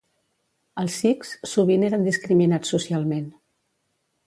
[0.83, 3.31] Els Sikhs, sovint eren discriminats socialment.